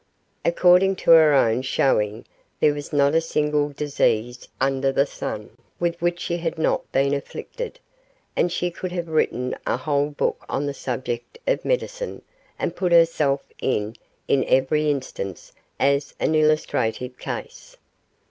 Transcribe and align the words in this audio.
According 0.43 0.95
to 0.95 1.11
her 1.11 1.35
own 1.35 1.61
showing, 1.61 2.25
there 2.59 2.73
was 2.73 2.91
not 2.91 3.13
a 3.13 3.21
single 3.21 3.69
disease 3.69 4.47
under 4.59 4.91
the 4.91 5.05
sun 5.05 5.51
with 5.79 6.01
which 6.01 6.19
she 6.21 6.37
had 6.37 6.57
not 6.57 6.91
been 6.91 7.13
afflicted, 7.13 7.79
and 8.35 8.51
she 8.51 8.71
could 8.71 8.91
have 8.93 9.09
written 9.09 9.55
a 9.67 9.77
whole 9.77 10.09
book 10.09 10.43
on 10.49 10.65
the 10.65 10.73
subject 10.73 11.37
of 11.45 11.63
medicine, 11.63 12.23
and 12.57 12.75
put 12.75 12.91
herself 12.91 13.43
in, 13.61 13.95
in 14.27 14.43
every 14.45 14.89
instance, 14.89 15.51
as 15.79 16.15
an 16.19 16.33
illustrative 16.33 17.19
case. 17.19 17.77